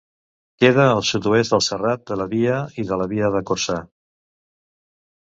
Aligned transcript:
Queda 0.61 0.85
al 0.93 1.01
sud-oest 1.09 1.53
del 1.55 1.61
Serrat 1.65 2.03
de 2.11 2.17
la 2.21 2.27
Via 2.31 2.55
i 2.85 2.87
de 2.93 2.97
la 3.03 3.07
Via 3.13 3.29
de 3.37 3.43
Corçà. 3.51 3.77